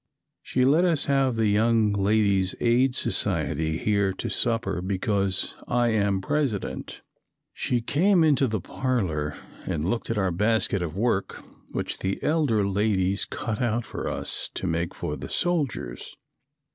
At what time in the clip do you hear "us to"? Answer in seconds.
14.09-14.65